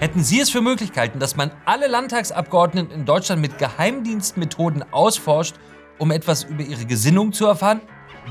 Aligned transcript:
Hätten 0.00 0.24
Sie 0.24 0.40
es 0.40 0.48
für 0.48 0.62
möglich 0.62 0.92
gehalten, 0.92 1.18
dass 1.18 1.36
man 1.36 1.50
alle 1.66 1.86
Landtagsabgeordneten 1.86 2.90
in 2.90 3.04
Deutschland 3.04 3.42
mit 3.42 3.58
Geheimdienstmethoden 3.58 4.82
ausforscht, 4.94 5.56
um 5.98 6.10
etwas 6.10 6.44
über 6.44 6.62
ihre 6.62 6.86
Gesinnung 6.86 7.34
zu 7.34 7.44
erfahren? 7.44 7.82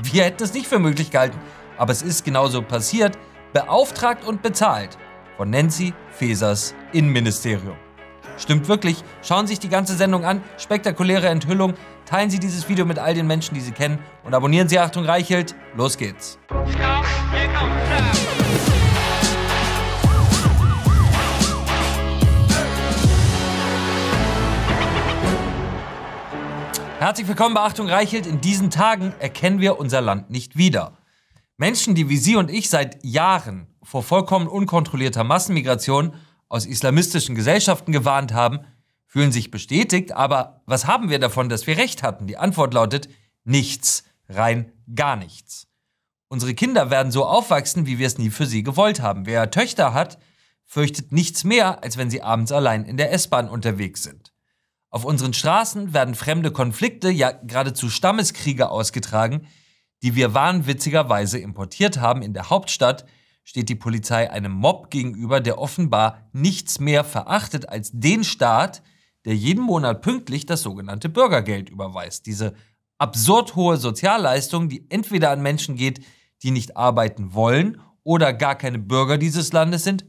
Wir 0.02 0.24
hätten 0.24 0.42
es 0.42 0.52
nicht 0.52 0.66
für 0.66 0.80
möglich 0.80 1.12
gehalten, 1.12 1.38
aber 1.78 1.92
es 1.92 2.02
ist 2.02 2.24
genauso 2.24 2.60
passiert, 2.60 3.16
beauftragt 3.52 4.24
und 4.24 4.42
bezahlt 4.42 4.98
von 5.36 5.50
Nancy 5.50 5.94
Fesers 6.10 6.74
Innenministerium. 6.90 7.76
Stimmt 8.36 8.66
wirklich, 8.66 9.04
schauen 9.22 9.46
Sie 9.46 9.52
sich 9.52 9.60
die 9.60 9.68
ganze 9.68 9.94
Sendung 9.94 10.24
an, 10.24 10.42
spektakuläre 10.58 11.28
Enthüllung, 11.28 11.74
teilen 12.04 12.30
Sie 12.30 12.40
dieses 12.40 12.68
Video 12.68 12.84
mit 12.84 12.98
all 12.98 13.14
den 13.14 13.28
Menschen, 13.28 13.54
die 13.54 13.60
Sie 13.60 13.70
kennen 13.70 14.00
und 14.24 14.34
abonnieren 14.34 14.68
Sie 14.68 14.80
Achtung 14.80 15.04
Reichelt. 15.04 15.54
Los 15.76 15.96
geht's. 15.96 16.36
Herzlich 27.00 27.28
willkommen 27.28 27.54
bei 27.54 27.62
Achtung 27.62 27.88
Reichelt. 27.88 28.26
In 28.26 28.42
diesen 28.42 28.68
Tagen 28.68 29.14
erkennen 29.20 29.58
wir 29.58 29.78
unser 29.78 30.02
Land 30.02 30.28
nicht 30.28 30.58
wieder. 30.58 30.98
Menschen, 31.56 31.94
die 31.94 32.10
wie 32.10 32.18
Sie 32.18 32.36
und 32.36 32.50
ich 32.50 32.68
seit 32.68 33.02
Jahren 33.02 33.68
vor 33.82 34.02
vollkommen 34.02 34.46
unkontrollierter 34.46 35.24
Massenmigration 35.24 36.12
aus 36.50 36.66
islamistischen 36.66 37.34
Gesellschaften 37.34 37.92
gewarnt 37.92 38.34
haben, 38.34 38.66
fühlen 39.06 39.32
sich 39.32 39.50
bestätigt. 39.50 40.12
Aber 40.12 40.60
was 40.66 40.86
haben 40.86 41.08
wir 41.08 41.18
davon, 41.18 41.48
dass 41.48 41.66
wir 41.66 41.78
recht 41.78 42.02
hatten? 42.02 42.26
Die 42.26 42.36
Antwort 42.36 42.74
lautet 42.74 43.08
nichts, 43.44 44.04
rein 44.28 44.70
gar 44.94 45.16
nichts. 45.16 45.68
Unsere 46.28 46.52
Kinder 46.52 46.90
werden 46.90 47.12
so 47.12 47.24
aufwachsen, 47.24 47.86
wie 47.86 47.98
wir 47.98 48.08
es 48.08 48.18
nie 48.18 48.28
für 48.28 48.44
sie 48.44 48.62
gewollt 48.62 49.00
haben. 49.00 49.24
Wer 49.24 49.50
Töchter 49.50 49.94
hat, 49.94 50.18
fürchtet 50.66 51.12
nichts 51.12 51.44
mehr, 51.44 51.82
als 51.82 51.96
wenn 51.96 52.10
sie 52.10 52.20
abends 52.20 52.52
allein 52.52 52.84
in 52.84 52.98
der 52.98 53.10
S-Bahn 53.10 53.48
unterwegs 53.48 54.02
sind. 54.02 54.34
Auf 54.90 55.04
unseren 55.04 55.32
Straßen 55.32 55.94
werden 55.94 56.14
fremde 56.14 56.50
Konflikte, 56.50 57.10
ja 57.10 57.30
geradezu 57.30 57.88
Stammeskriege 57.88 58.70
ausgetragen, 58.70 59.46
die 60.02 60.16
wir 60.16 60.34
wahnwitzigerweise 60.34 61.38
importiert 61.38 62.00
haben. 62.00 62.22
In 62.22 62.34
der 62.34 62.50
Hauptstadt 62.50 63.06
steht 63.44 63.68
die 63.68 63.76
Polizei 63.76 64.30
einem 64.30 64.52
Mob 64.52 64.90
gegenüber, 64.90 65.40
der 65.40 65.58
offenbar 65.58 66.28
nichts 66.32 66.80
mehr 66.80 67.04
verachtet 67.04 67.68
als 67.68 67.90
den 67.92 68.24
Staat, 68.24 68.82
der 69.24 69.36
jeden 69.36 69.62
Monat 69.62 70.02
pünktlich 70.02 70.46
das 70.46 70.62
sogenannte 70.62 71.08
Bürgergeld 71.08 71.70
überweist. 71.70 72.26
Diese 72.26 72.54
absurd 72.98 73.54
hohe 73.54 73.76
Sozialleistung, 73.76 74.68
die 74.68 74.86
entweder 74.90 75.30
an 75.30 75.42
Menschen 75.42 75.76
geht, 75.76 76.04
die 76.42 76.50
nicht 76.50 76.76
arbeiten 76.76 77.34
wollen 77.34 77.80
oder 78.02 78.32
gar 78.32 78.56
keine 78.56 78.78
Bürger 78.78 79.18
dieses 79.18 79.52
Landes 79.52 79.84
sind, 79.84 80.04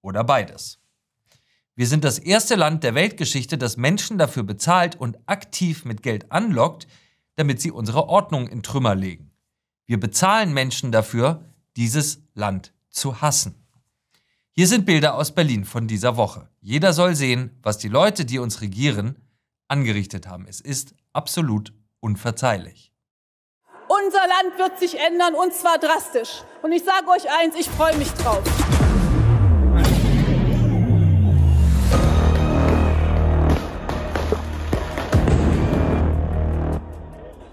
oder 0.00 0.24
beides. 0.24 0.80
Wir 1.78 1.86
sind 1.86 2.02
das 2.02 2.18
erste 2.18 2.56
Land 2.56 2.82
der 2.82 2.96
Weltgeschichte, 2.96 3.56
das 3.56 3.76
Menschen 3.76 4.18
dafür 4.18 4.42
bezahlt 4.42 4.96
und 4.96 5.16
aktiv 5.26 5.84
mit 5.84 6.02
Geld 6.02 6.32
anlockt, 6.32 6.88
damit 7.36 7.60
sie 7.60 7.70
unsere 7.70 8.08
Ordnung 8.08 8.48
in 8.48 8.64
Trümmer 8.64 8.96
legen. 8.96 9.30
Wir 9.86 10.00
bezahlen 10.00 10.52
Menschen 10.52 10.90
dafür, 10.90 11.44
dieses 11.76 12.20
Land 12.34 12.72
zu 12.90 13.20
hassen. 13.20 13.54
Hier 14.50 14.66
sind 14.66 14.86
Bilder 14.86 15.14
aus 15.14 15.32
Berlin 15.32 15.64
von 15.64 15.86
dieser 15.86 16.16
Woche. 16.16 16.48
Jeder 16.60 16.92
soll 16.92 17.14
sehen, 17.14 17.56
was 17.62 17.78
die 17.78 17.86
Leute, 17.86 18.24
die 18.24 18.40
uns 18.40 18.60
regieren, 18.60 19.14
angerichtet 19.68 20.26
haben. 20.26 20.46
Es 20.48 20.60
ist 20.60 20.96
absolut 21.12 21.72
unverzeihlich. 22.00 22.92
Unser 23.86 24.26
Land 24.26 24.58
wird 24.58 24.80
sich 24.80 24.98
ändern 24.98 25.36
und 25.36 25.54
zwar 25.54 25.78
drastisch. 25.78 26.42
Und 26.60 26.72
ich 26.72 26.82
sage 26.82 27.06
euch 27.06 27.30
eins, 27.40 27.54
ich 27.56 27.68
freue 27.68 27.96
mich 27.98 28.10
drauf. 28.14 28.42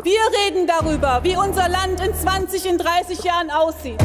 Wir 0.06 0.20
reden 0.46 0.68
darüber, 0.68 1.22
wie 1.24 1.36
unser 1.36 1.68
Land 1.68 2.00
in 2.00 2.14
20, 2.14 2.70
in 2.70 2.78
30 2.78 3.24
Jahren 3.24 3.50
aussieht. 3.50 4.00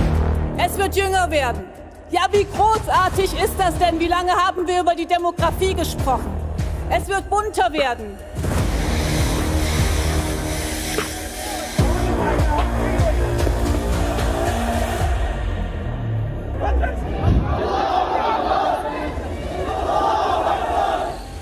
Es 0.56 0.78
wird 0.78 0.96
jünger 0.96 1.30
werden. 1.30 1.64
Ja, 2.08 2.22
wie 2.30 2.46
großartig 2.46 3.38
ist 3.38 3.52
das 3.58 3.76
denn? 3.76 4.00
Wie 4.00 4.06
lange 4.06 4.32
haben 4.32 4.66
wir 4.66 4.80
über 4.80 4.94
die 4.94 5.04
Demografie 5.04 5.74
gesprochen? 5.74 6.34
Es 6.88 7.06
wird 7.06 7.28
bunter 7.28 7.70
werden. 7.74 8.16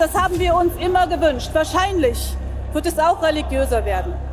Das 0.01 0.15
haben 0.15 0.37
wir 0.37 0.57
uns 0.57 0.73
immer 0.81 1.07
gewünscht. 1.07 1.51
Wahrscheinlich 1.53 2.35
wird 2.73 2.87
es 2.87 2.99
auch 2.99 3.23
religiöser 3.23 3.85
werden. 3.85 4.28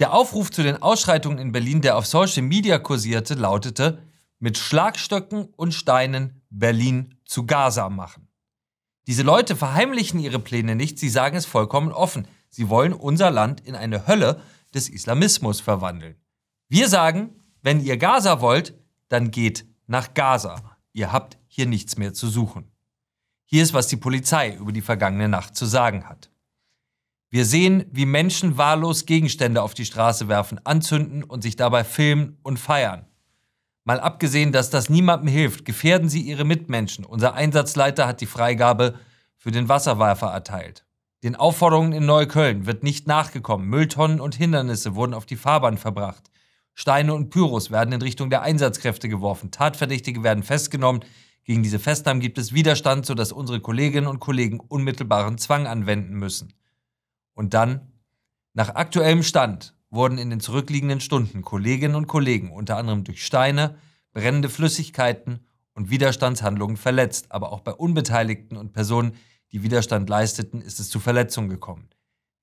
Der 0.00 0.14
Aufruf 0.14 0.50
zu 0.50 0.62
den 0.62 0.80
Ausschreitungen 0.80 1.38
in 1.38 1.52
Berlin, 1.52 1.82
der 1.82 1.98
auf 1.98 2.06
Social 2.06 2.42
Media 2.42 2.78
kursierte, 2.78 3.34
lautete, 3.34 4.02
mit 4.38 4.56
Schlagstöcken 4.56 5.44
und 5.56 5.74
Steinen 5.74 6.40
Berlin 6.48 7.18
zu 7.26 7.44
Gaza 7.44 7.90
machen. 7.90 8.26
Diese 9.06 9.22
Leute 9.22 9.56
verheimlichen 9.56 10.18
ihre 10.18 10.38
Pläne 10.38 10.74
nicht, 10.74 10.98
sie 10.98 11.10
sagen 11.10 11.36
es 11.36 11.44
vollkommen 11.44 11.92
offen. 11.92 12.26
Sie 12.48 12.70
wollen 12.70 12.94
unser 12.94 13.30
Land 13.30 13.60
in 13.60 13.74
eine 13.74 14.06
Hölle 14.06 14.40
des 14.72 14.88
Islamismus 14.88 15.60
verwandeln. 15.60 16.16
Wir 16.68 16.88
sagen, 16.88 17.34
wenn 17.60 17.84
ihr 17.84 17.98
Gaza 17.98 18.40
wollt, 18.40 18.72
dann 19.10 19.30
geht 19.30 19.66
nach 19.86 20.14
Gaza. 20.14 20.78
Ihr 20.94 21.12
habt 21.12 21.36
hier 21.46 21.66
nichts 21.66 21.98
mehr 21.98 22.14
zu 22.14 22.28
suchen. 22.28 22.72
Hier 23.44 23.62
ist, 23.62 23.74
was 23.74 23.88
die 23.88 23.98
Polizei 23.98 24.54
über 24.54 24.72
die 24.72 24.80
vergangene 24.80 25.28
Nacht 25.28 25.56
zu 25.56 25.66
sagen 25.66 26.08
hat. 26.08 26.29
Wir 27.32 27.44
sehen, 27.44 27.84
wie 27.92 28.06
Menschen 28.06 28.58
wahllos 28.58 29.06
Gegenstände 29.06 29.62
auf 29.62 29.72
die 29.74 29.84
Straße 29.84 30.26
werfen, 30.26 30.60
anzünden 30.64 31.22
und 31.22 31.42
sich 31.42 31.54
dabei 31.54 31.84
filmen 31.84 32.38
und 32.42 32.58
feiern. 32.58 33.06
Mal 33.84 34.00
abgesehen, 34.00 34.50
dass 34.50 34.68
das 34.70 34.90
niemandem 34.90 35.28
hilft, 35.28 35.64
gefährden 35.64 36.08
sie 36.08 36.22
ihre 36.22 36.44
Mitmenschen. 36.44 37.04
Unser 37.04 37.34
Einsatzleiter 37.34 38.08
hat 38.08 38.20
die 38.20 38.26
Freigabe 38.26 38.94
für 39.36 39.52
den 39.52 39.68
Wasserwerfer 39.68 40.26
erteilt. 40.26 40.84
Den 41.22 41.36
Aufforderungen 41.36 41.92
in 41.92 42.04
Neukölln 42.04 42.66
wird 42.66 42.82
nicht 42.82 43.06
nachgekommen. 43.06 43.68
Mülltonnen 43.68 44.20
und 44.20 44.34
Hindernisse 44.34 44.96
wurden 44.96 45.14
auf 45.14 45.24
die 45.24 45.36
Fahrbahn 45.36 45.78
verbracht. 45.78 46.30
Steine 46.74 47.14
und 47.14 47.30
Pyros 47.30 47.70
werden 47.70 47.92
in 47.92 48.02
Richtung 48.02 48.30
der 48.30 48.42
Einsatzkräfte 48.42 49.08
geworfen. 49.08 49.50
Tatverdächtige 49.50 50.24
werden 50.24 50.42
festgenommen. 50.42 51.04
Gegen 51.44 51.62
diese 51.62 51.78
Festnahmen 51.78 52.20
gibt 52.20 52.38
es 52.38 52.54
Widerstand, 52.54 53.06
sodass 53.06 53.32
unsere 53.32 53.60
Kolleginnen 53.60 54.06
und 54.08 54.18
Kollegen 54.18 54.60
unmittelbaren 54.60 55.38
Zwang 55.38 55.66
anwenden 55.66 56.14
müssen. 56.14 56.54
Und 57.40 57.54
dann, 57.54 57.90
nach 58.52 58.74
aktuellem 58.74 59.22
Stand, 59.22 59.74
wurden 59.88 60.18
in 60.18 60.28
den 60.28 60.40
zurückliegenden 60.40 61.00
Stunden 61.00 61.40
Kolleginnen 61.40 61.94
und 61.94 62.06
Kollegen 62.06 62.52
unter 62.52 62.76
anderem 62.76 63.02
durch 63.02 63.24
Steine, 63.24 63.78
brennende 64.12 64.50
Flüssigkeiten 64.50 65.46
und 65.72 65.88
Widerstandshandlungen 65.88 66.76
verletzt, 66.76 67.32
aber 67.32 67.50
auch 67.50 67.60
bei 67.60 67.72
Unbeteiligten 67.72 68.58
und 68.58 68.74
Personen, 68.74 69.14
die 69.52 69.62
Widerstand 69.62 70.10
leisteten, 70.10 70.60
ist 70.60 70.80
es 70.80 70.90
zu 70.90 71.00
Verletzungen 71.00 71.48
gekommen. 71.48 71.88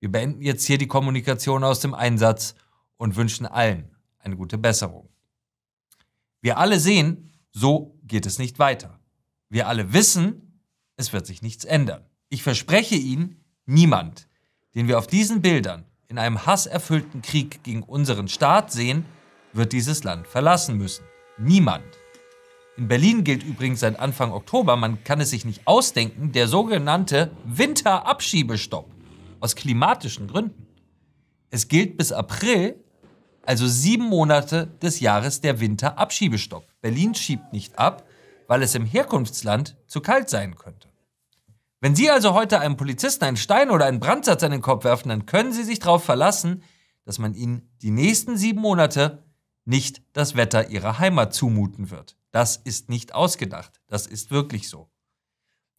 Wir 0.00 0.10
beenden 0.10 0.42
jetzt 0.42 0.66
hier 0.66 0.78
die 0.78 0.88
Kommunikation 0.88 1.62
aus 1.62 1.78
dem 1.78 1.94
Einsatz 1.94 2.56
und 2.96 3.14
wünschen 3.14 3.46
allen 3.46 3.94
eine 4.18 4.34
gute 4.34 4.58
Besserung. 4.58 5.08
Wir 6.40 6.58
alle 6.58 6.80
sehen, 6.80 7.30
so 7.52 7.96
geht 8.02 8.26
es 8.26 8.40
nicht 8.40 8.58
weiter. 8.58 8.98
Wir 9.48 9.68
alle 9.68 9.92
wissen, 9.92 10.60
es 10.96 11.12
wird 11.12 11.24
sich 11.24 11.40
nichts 11.40 11.64
ändern. 11.64 12.04
Ich 12.30 12.42
verspreche 12.42 12.96
Ihnen, 12.96 13.44
niemand, 13.64 14.27
den 14.74 14.88
wir 14.88 14.98
auf 14.98 15.06
diesen 15.06 15.42
Bildern 15.42 15.84
in 16.08 16.18
einem 16.18 16.46
hasserfüllten 16.46 17.22
Krieg 17.22 17.62
gegen 17.62 17.82
unseren 17.82 18.28
Staat 18.28 18.72
sehen, 18.72 19.04
wird 19.52 19.72
dieses 19.72 20.04
Land 20.04 20.26
verlassen 20.26 20.76
müssen. 20.76 21.04
Niemand. 21.38 21.84
In 22.76 22.88
Berlin 22.88 23.24
gilt 23.24 23.42
übrigens 23.42 23.80
seit 23.80 23.98
Anfang 23.98 24.32
Oktober, 24.32 24.76
man 24.76 25.02
kann 25.04 25.20
es 25.20 25.30
sich 25.30 25.44
nicht 25.44 25.66
ausdenken, 25.66 26.32
der 26.32 26.48
sogenannte 26.48 27.32
Winterabschiebestopp. 27.44 28.88
Aus 29.40 29.54
klimatischen 29.54 30.28
Gründen. 30.28 30.66
Es 31.50 31.68
gilt 31.68 31.96
bis 31.96 32.12
April, 32.12 32.76
also 33.42 33.66
sieben 33.66 34.04
Monate 34.04 34.68
des 34.82 35.00
Jahres, 35.00 35.40
der 35.40 35.60
Winterabschiebestopp. 35.60 36.66
Berlin 36.80 37.14
schiebt 37.14 37.52
nicht 37.52 37.78
ab, 37.78 38.04
weil 38.46 38.62
es 38.62 38.74
im 38.74 38.84
Herkunftsland 38.84 39.76
zu 39.86 40.00
kalt 40.00 40.28
sein 40.28 40.54
könnte. 40.54 40.88
Wenn 41.80 41.94
Sie 41.94 42.10
also 42.10 42.34
heute 42.34 42.58
einem 42.58 42.76
Polizisten 42.76 43.24
einen 43.24 43.36
Stein 43.36 43.70
oder 43.70 43.86
einen 43.86 44.00
Brandsatz 44.00 44.42
an 44.42 44.50
den 44.50 44.62
Kopf 44.62 44.84
werfen, 44.84 45.10
dann 45.10 45.26
können 45.26 45.52
Sie 45.52 45.62
sich 45.62 45.78
darauf 45.78 46.04
verlassen, 46.04 46.64
dass 47.04 47.18
man 47.18 47.34
Ihnen 47.34 47.70
die 47.82 47.92
nächsten 47.92 48.36
sieben 48.36 48.60
Monate 48.60 49.22
nicht 49.64 50.02
das 50.12 50.34
Wetter 50.34 50.70
Ihrer 50.70 50.98
Heimat 50.98 51.34
zumuten 51.34 51.90
wird. 51.90 52.16
Das 52.32 52.56
ist 52.56 52.88
nicht 52.88 53.14
ausgedacht. 53.14 53.80
Das 53.86 54.06
ist 54.06 54.30
wirklich 54.30 54.68
so. 54.68 54.90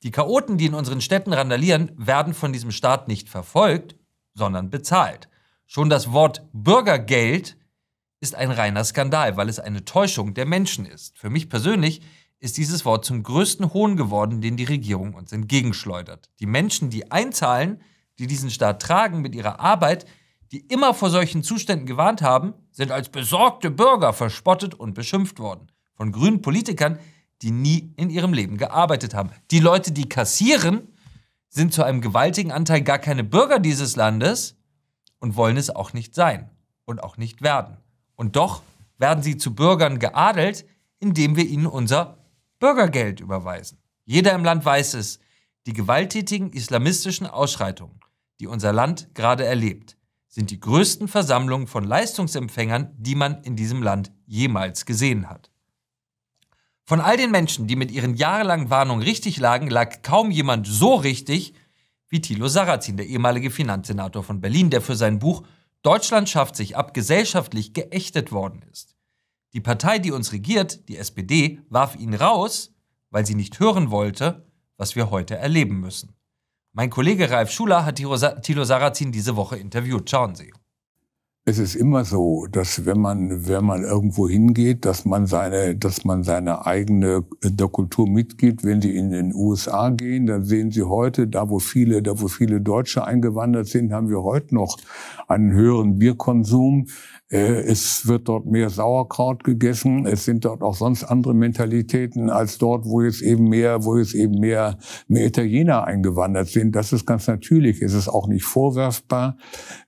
Die 0.03 0.11
Chaoten, 0.11 0.57
die 0.57 0.67
in 0.67 0.73
unseren 0.73 1.01
Städten 1.01 1.33
randalieren, 1.33 1.91
werden 1.97 2.33
von 2.33 2.53
diesem 2.53 2.71
Staat 2.71 3.09
nicht 3.09 3.27
verfolgt, 3.27 3.97
sondern 4.33 4.69
bezahlt. 4.69 5.27
Schon 5.65 5.89
das 5.89 6.13
Wort 6.13 6.47
Bürgergeld 6.53 7.57
ist 8.21 8.35
ein 8.35 8.51
reiner 8.51 8.83
Skandal, 8.85 9.35
weil 9.35 9.49
es 9.49 9.59
eine 9.59 9.83
Täuschung 9.83 10.33
der 10.33 10.45
Menschen 10.45 10.85
ist. 10.85 11.17
Für 11.17 11.29
mich 11.29 11.49
persönlich 11.49 12.01
ist 12.39 12.57
dieses 12.57 12.85
Wort 12.85 13.05
zum 13.05 13.23
größten 13.23 13.73
Hohn 13.73 13.97
geworden, 13.97 14.41
den 14.41 14.55
die 14.55 14.63
Regierung 14.63 15.13
uns 15.13 15.31
entgegenschleudert. 15.31 16.29
Die 16.39 16.45
Menschen, 16.45 16.89
die 16.89 17.11
einzahlen, 17.11 17.81
die 18.17 18.27
diesen 18.27 18.49
Staat 18.49 18.81
tragen 18.81 19.21
mit 19.21 19.35
ihrer 19.35 19.59
Arbeit, 19.59 20.05
die 20.51 20.59
immer 20.59 20.93
vor 20.93 21.09
solchen 21.09 21.43
Zuständen 21.43 21.85
gewarnt 21.85 22.21
haben, 22.21 22.53
sind 22.71 22.91
als 22.91 23.09
besorgte 23.09 23.69
Bürger 23.69 24.13
verspottet 24.13 24.73
und 24.73 24.93
beschimpft 24.93 25.39
worden. 25.39 25.71
Von 25.93 26.11
grünen 26.11 26.41
Politikern, 26.41 26.97
die 27.41 27.51
nie 27.51 27.93
in 27.97 28.09
ihrem 28.09 28.33
Leben 28.33 28.57
gearbeitet 28.57 29.13
haben. 29.13 29.31
Die 29.51 29.59
Leute, 29.59 29.91
die 29.91 30.09
kassieren, 30.09 30.87
sind 31.49 31.73
zu 31.73 31.83
einem 31.83 32.01
gewaltigen 32.01 32.51
Anteil 32.51 32.81
gar 32.81 32.99
keine 32.99 33.23
Bürger 33.23 33.59
dieses 33.59 33.95
Landes 33.95 34.57
und 35.19 35.35
wollen 35.35 35.57
es 35.57 35.69
auch 35.69 35.93
nicht 35.93 36.15
sein 36.15 36.49
und 36.85 37.03
auch 37.03 37.17
nicht 37.17 37.41
werden. 37.41 37.77
Und 38.15 38.35
doch 38.35 38.61
werden 38.97 39.23
sie 39.23 39.37
zu 39.37 39.55
Bürgern 39.55 39.99
geadelt, 39.99 40.65
indem 40.99 41.35
wir 41.35 41.45
ihnen 41.45 41.65
unser 41.65 42.18
Bürgergeld 42.59 43.19
überweisen. 43.19 43.79
Jeder 44.05 44.33
im 44.33 44.43
Land 44.43 44.65
weiß 44.65 44.95
es, 44.95 45.19
die 45.65 45.73
gewalttätigen 45.73 46.51
islamistischen 46.51 47.27
Ausschreitungen, 47.27 47.99
die 48.39 48.47
unser 48.47 48.73
Land 48.73 49.13
gerade 49.13 49.45
erlebt, 49.45 49.97
sind 50.27 50.51
die 50.51 50.59
größten 50.59 51.07
Versammlungen 51.07 51.67
von 51.67 51.83
Leistungsempfängern, 51.83 52.93
die 52.97 53.15
man 53.15 53.43
in 53.43 53.55
diesem 53.55 53.81
Land 53.81 54.11
jemals 54.25 54.85
gesehen 54.85 55.29
hat. 55.29 55.51
Von 56.85 57.01
all 57.01 57.17
den 57.17 57.31
Menschen, 57.31 57.67
die 57.67 57.75
mit 57.75 57.91
ihren 57.91 58.15
jahrelangen 58.15 58.69
Warnungen 58.69 59.03
richtig 59.03 59.37
lagen, 59.39 59.69
lag 59.69 60.01
kaum 60.01 60.31
jemand 60.31 60.67
so 60.67 60.95
richtig 60.95 61.53
wie 62.07 62.21
Thilo 62.21 62.47
Sarrazin, 62.47 62.97
der 62.97 63.05
ehemalige 63.05 63.51
Finanzsenator 63.51 64.23
von 64.23 64.41
Berlin, 64.41 64.69
der 64.69 64.81
für 64.81 64.95
sein 64.95 65.19
Buch 65.19 65.43
Deutschland 65.81 66.27
schafft 66.27 66.55
sich 66.55 66.75
ab 66.75 66.93
gesellschaftlich 66.93 67.73
geächtet 67.73 68.31
worden 68.31 68.63
ist. 68.71 68.95
Die 69.53 69.61
Partei, 69.61 69.97
die 69.97 70.11
uns 70.11 70.31
regiert, 70.31 70.87
die 70.89 70.97
SPD, 70.97 71.59
warf 71.69 71.95
ihn 71.95 72.13
raus, 72.13 72.71
weil 73.09 73.25
sie 73.25 73.35
nicht 73.35 73.59
hören 73.59 73.89
wollte, 73.89 74.45
was 74.77 74.95
wir 74.95 75.09
heute 75.09 75.35
erleben 75.35 75.79
müssen. 75.79 76.13
Mein 76.73 76.91
Kollege 76.91 77.31
Ralf 77.31 77.49
Schuler 77.49 77.83
hat 77.83 77.95
Thilo 77.95 78.63
Sarrazin 78.63 79.11
diese 79.11 79.35
Woche 79.35 79.57
interviewt. 79.57 80.09
Schauen 80.09 80.35
Sie. 80.35 80.53
Es 81.45 81.57
ist 81.57 81.73
immer 81.73 82.05
so, 82.05 82.45
dass 82.51 82.85
wenn 82.85 82.99
man, 82.99 83.47
wenn 83.47 83.65
man 83.65 83.81
irgendwo 83.83 84.29
hingeht, 84.29 84.85
dass 84.85 85.05
man 85.05 85.25
seine, 85.25 85.75
dass 85.75 86.05
man 86.05 86.23
seine 86.23 86.67
eigene 86.67 87.25
äh, 87.43 87.49
der 87.49 87.69
Kultur 87.69 88.07
mitgibt. 88.07 88.63
Wenn 88.63 88.83
Sie 88.83 88.95
in 88.95 89.09
den 89.09 89.33
USA 89.33 89.89
gehen, 89.89 90.27
dann 90.27 90.43
sehen 90.43 90.69
Sie 90.69 90.83
heute, 90.83 91.27
da 91.27 91.49
wo 91.49 91.57
viele, 91.57 92.03
da 92.03 92.21
wo 92.21 92.27
viele 92.27 92.61
Deutsche 92.61 93.03
eingewandert 93.03 93.65
sind, 93.65 93.91
haben 93.91 94.09
wir 94.09 94.21
heute 94.21 94.53
noch 94.53 94.77
einen 95.27 95.51
höheren 95.51 95.97
Bierkonsum. 95.97 96.85
Äh, 97.31 97.61
es 97.61 98.07
wird 98.07 98.27
dort 98.27 98.45
mehr 98.45 98.69
Sauerkraut 98.69 99.43
gegessen. 99.43 100.05
Es 100.05 100.25
sind 100.25 100.45
dort 100.45 100.61
auch 100.61 100.75
sonst 100.75 101.03
andere 101.03 101.33
Mentalitäten 101.33 102.29
als 102.29 102.57
dort, 102.57 102.85
wo 102.85 103.01
jetzt 103.01 103.21
eben 103.21 103.47
mehr, 103.49 103.85
wo 103.85 103.97
jetzt 103.97 104.15
eben 104.15 104.39
mehr, 104.39 104.77
mehr 105.07 105.27
Italiener 105.27 105.85
eingewandert 105.85 106.47
sind. 106.47 106.75
Das 106.75 106.91
ist 106.91 107.05
ganz 107.05 107.27
natürlich. 107.27 107.81
Es 107.81 107.93
ist 107.93 108.07
auch 108.07 108.27
nicht 108.27 108.45
vorwerfbar, 108.45 109.37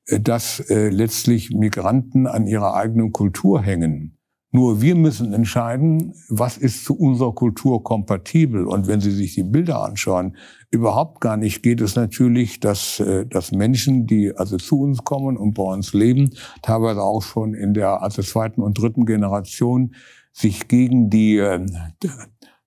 äh, 0.05 0.19
dass 0.19 0.59
äh, 0.69 0.89
letztlich 0.89 1.51
Migranten 1.51 2.27
an 2.27 2.47
ihrer 2.47 2.75
eigenen 2.75 3.11
Kultur 3.11 3.61
hängen. 3.61 4.20
Nur 4.53 4.81
wir 4.81 4.95
müssen 4.95 5.33
entscheiden, 5.33 6.13
was 6.27 6.57
ist 6.57 6.83
zu 6.83 6.93
unserer 6.93 7.33
Kultur 7.33 7.83
kompatibel. 7.83 8.65
Und 8.65 8.85
wenn 8.85 8.99
Sie 8.99 9.11
sich 9.11 9.33
die 9.33 9.43
Bilder 9.43 9.81
anschauen, 9.81 10.35
überhaupt 10.69 11.21
gar 11.21 11.37
nicht 11.37 11.63
geht 11.63 11.79
es 11.79 11.95
natürlich, 11.95 12.59
dass, 12.59 12.99
äh, 12.99 13.25
dass 13.25 13.53
Menschen, 13.53 14.07
die 14.07 14.35
also 14.35 14.57
zu 14.57 14.81
uns 14.81 15.05
kommen 15.05 15.37
und 15.37 15.53
bei 15.53 15.63
uns 15.63 15.93
leben, 15.93 16.31
teilweise 16.61 17.01
auch 17.01 17.21
schon 17.21 17.53
in 17.53 17.73
der 17.73 18.01
also 18.01 18.21
zweiten 18.21 18.61
und 18.61 18.77
dritten 18.77 19.05
Generation, 19.05 19.95
sich 20.33 20.67
gegen 20.67 21.09
die 21.09 21.37
äh, 21.37 21.65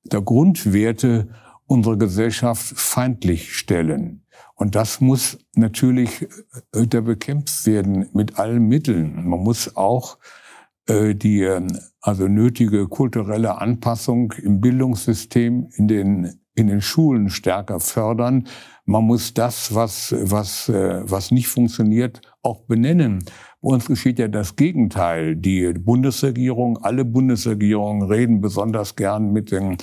der 0.04 0.22
Grundwerte 0.22 1.28
unserer 1.66 1.98
Gesellschaft 1.98 2.64
feindlich 2.78 3.54
stellen. 3.54 4.22
Und 4.54 4.74
das 4.74 5.02
muss 5.02 5.38
natürlich 5.54 6.28
wieder 6.72 7.02
bekämpft 7.02 7.66
werden 7.66 8.08
mit 8.14 8.38
allen 8.38 8.68
Mitteln. 8.68 9.28
Man 9.28 9.40
muss 9.40 9.76
auch 9.76 10.16
äh, 10.16 10.43
die 10.88 11.42
ähm, 11.42 11.68
also 12.00 12.28
nötige 12.28 12.86
kulturelle 12.86 13.60
Anpassung 13.60 14.32
im 14.32 14.60
Bildungssystem, 14.60 15.68
in 15.76 15.88
den, 15.88 16.40
in 16.54 16.66
den 16.66 16.82
Schulen 16.82 17.30
stärker 17.30 17.80
fördern. 17.80 18.46
Man 18.84 19.04
muss 19.04 19.32
das, 19.32 19.74
was, 19.74 20.14
was, 20.18 20.68
äh, 20.68 21.00
was 21.04 21.30
nicht 21.30 21.48
funktioniert, 21.48 22.20
auch 22.42 22.66
benennen. 22.66 23.24
Bei 23.62 23.70
uns 23.70 23.86
geschieht 23.86 24.18
ja 24.18 24.28
das 24.28 24.56
Gegenteil. 24.56 25.36
Die 25.36 25.72
Bundesregierung, 25.72 26.76
alle 26.76 27.06
Bundesregierungen 27.06 28.02
reden 28.02 28.42
besonders 28.42 28.94
gern 28.94 29.32
mit 29.32 29.50
den 29.50 29.78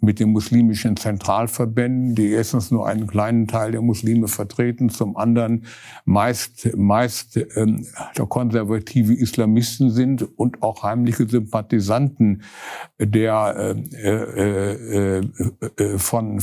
mit 0.00 0.20
den 0.20 0.30
muslimischen 0.30 0.96
Zentralverbänden, 0.96 2.14
die 2.14 2.28
erstens 2.28 2.70
nur 2.70 2.86
einen 2.86 3.06
kleinen 3.06 3.46
Teil 3.46 3.72
der 3.72 3.80
Muslime 3.80 4.28
vertreten, 4.28 4.90
zum 4.90 5.16
anderen 5.16 5.64
meist, 6.04 6.76
meist 6.76 7.38
ähm, 7.56 7.86
konservative 8.28 9.14
Islamisten 9.14 9.90
sind 9.90 10.22
und 10.38 10.62
auch 10.62 10.82
heimliche 10.82 11.26
Sympathisanten 11.26 12.42
der 12.98 13.76
äh, 13.92 14.08
äh, 14.08 15.18
äh, 15.18 15.82
äh, 15.82 15.98
von 15.98 16.42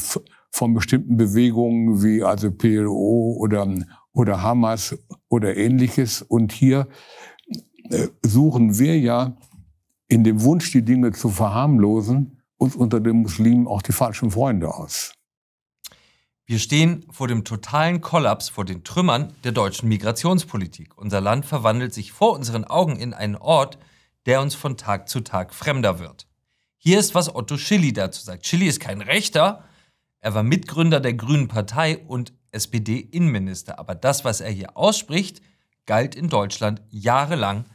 von 0.55 0.75
bestimmten 0.75 1.17
Bewegungen 1.17 2.03
wie 2.03 2.21
also 2.23 2.51
PLO 2.51 3.35
oder 3.39 3.67
oder 4.13 4.41
Hamas 4.43 4.95
oder 5.27 5.57
ähnliches. 5.57 6.21
Und 6.21 6.51
hier 6.51 6.87
äh, 7.89 8.07
suchen 8.21 8.77
wir 8.77 8.99
ja 8.99 9.35
in 10.07 10.23
dem 10.23 10.43
Wunsch, 10.43 10.71
die 10.71 10.83
Dinge 10.83 11.11
zu 11.11 11.29
verharmlosen, 11.29 12.42
uns 12.63 12.75
unter 12.75 12.99
den 12.99 13.21
Muslimen 13.21 13.67
auch 13.67 13.81
die 13.81 13.91
falschen 13.91 14.31
Freunde 14.31 14.73
aus. 14.73 15.13
Wir 16.45 16.59
stehen 16.59 17.05
vor 17.11 17.27
dem 17.27 17.45
totalen 17.45 18.01
Kollaps, 18.01 18.49
vor 18.49 18.65
den 18.65 18.83
Trümmern 18.83 19.33
der 19.43 19.53
deutschen 19.53 19.87
Migrationspolitik. 19.87 20.97
Unser 20.97 21.21
Land 21.21 21.45
verwandelt 21.45 21.93
sich 21.93 22.11
vor 22.11 22.33
unseren 22.33 22.65
Augen 22.65 22.97
in 22.97 23.13
einen 23.13 23.35
Ort, 23.35 23.77
der 24.25 24.41
uns 24.41 24.55
von 24.55 24.75
Tag 24.77 25.07
zu 25.07 25.21
Tag 25.21 25.53
fremder 25.53 25.99
wird. 25.99 26.27
Hier 26.77 26.99
ist, 26.99 27.15
was 27.15 27.33
Otto 27.33 27.57
Schilly 27.57 27.93
dazu 27.93 28.21
sagt. 28.21 28.45
Schilly 28.45 28.67
ist 28.67 28.81
kein 28.81 29.01
Rechter, 29.01 29.63
er 30.19 30.33
war 30.33 30.43
Mitgründer 30.43 31.01
der 31.01 31.13
Grünen 31.13 31.49
Partei 31.49 31.97
und 31.97 32.31
SPD-Innenminister. 32.51 33.77
Aber 33.77 33.93
das, 33.93 34.23
was 34.23 34.39
er 34.39 34.51
hier 34.51 34.77
ausspricht, 34.77 35.41
galt 35.85 36.15
in 36.15 36.29
Deutschland 36.29 36.81
jahrelang 36.89 37.65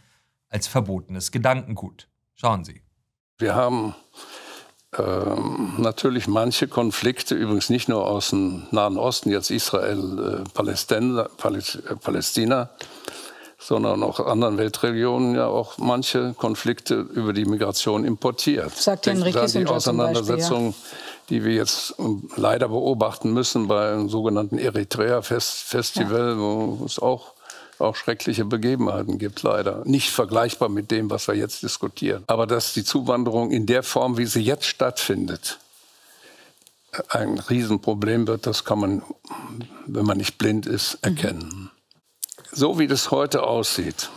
als 0.48 0.66
verbotenes 0.66 1.30
Gedankengut. 1.30 2.08
Schauen 2.34 2.64
Sie. 2.64 2.82
Wir 3.36 3.54
haben 3.54 3.94
natürlich 5.78 6.26
manche 6.26 6.68
Konflikte, 6.68 7.34
übrigens 7.34 7.70
nicht 7.70 7.88
nur 7.88 8.06
aus 8.06 8.30
dem 8.30 8.66
Nahen 8.70 8.96
Osten, 8.96 9.30
jetzt 9.30 9.50
Israel, 9.50 10.42
äh, 10.44 10.48
Palästina, 10.54 11.22
äh, 11.22 11.94
Palästina, 12.02 12.70
sondern 13.58 14.02
auch 14.02 14.20
anderen 14.20 14.58
Weltregionen 14.58 15.34
ja 15.34 15.46
auch 15.46 15.78
manche 15.78 16.34
Konflikte 16.34 16.94
über 16.94 17.32
die 17.32 17.44
Migration 17.44 18.04
importiert. 18.04 18.74
Sagt 18.74 19.06
Denken 19.06 19.24
Henry 19.24 19.38
an 19.38 19.50
die 19.52 19.66
Auseinandersetzung, 19.66 20.72
Beispiel, 20.72 20.90
ja. 20.90 21.28
die 21.30 21.44
wir 21.44 21.54
jetzt 21.54 21.94
ähm, 21.98 22.30
leider 22.36 22.68
beobachten 22.68 23.32
müssen 23.32 23.68
beim 23.68 24.08
sogenannten 24.08 24.58
Eritrea-Festival, 24.58 26.30
ja. 26.30 26.38
wo 26.38 26.84
es 26.84 26.98
auch 26.98 27.34
auch 27.80 27.96
schreckliche 27.96 28.44
Begebenheiten 28.44 29.18
gibt, 29.18 29.42
leider. 29.42 29.82
Nicht 29.84 30.10
vergleichbar 30.10 30.68
mit 30.68 30.90
dem, 30.90 31.10
was 31.10 31.28
wir 31.28 31.34
jetzt 31.34 31.62
diskutieren. 31.62 32.24
Aber 32.26 32.46
dass 32.46 32.72
die 32.72 32.84
Zuwanderung 32.84 33.50
in 33.50 33.66
der 33.66 33.82
Form, 33.82 34.18
wie 34.18 34.26
sie 34.26 34.42
jetzt 34.42 34.66
stattfindet, 34.66 35.58
ein 37.08 37.38
Riesenproblem 37.38 38.26
wird, 38.26 38.46
das 38.46 38.64
kann 38.64 38.80
man, 38.80 39.02
wenn 39.86 40.06
man 40.06 40.16
nicht 40.16 40.38
blind 40.38 40.66
ist, 40.66 40.98
erkennen. 41.02 41.48
Mhm. 41.52 41.70
So 42.50 42.78
wie 42.78 42.86
das 42.86 43.10
heute 43.10 43.42
aussieht, 43.42 44.10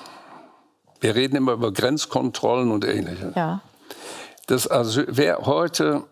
wir 1.01 1.15
reden 1.15 1.35
immer 1.35 1.53
über 1.53 1.71
Grenzkontrollen 1.71 2.71
und 2.71 2.85
ähnliches. 2.85 3.35
Ja. 3.35 3.61
Das 4.47 4.69
Asyl, 4.69 5.07
wer 5.09 5.39
heute 5.39 6.03